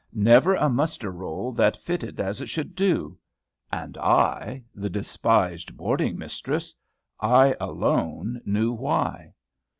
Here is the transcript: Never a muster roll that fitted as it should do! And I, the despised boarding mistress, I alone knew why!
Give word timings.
Never 0.15 0.55
a 0.55 0.67
muster 0.67 1.11
roll 1.11 1.51
that 1.51 1.77
fitted 1.77 2.19
as 2.19 2.41
it 2.41 2.49
should 2.49 2.73
do! 2.73 3.19
And 3.71 3.99
I, 3.99 4.63
the 4.73 4.89
despised 4.89 5.77
boarding 5.77 6.17
mistress, 6.17 6.73
I 7.19 7.55
alone 7.59 8.41
knew 8.43 8.71
why! 8.71 9.35